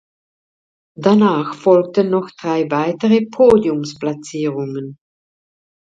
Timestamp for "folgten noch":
1.53-2.31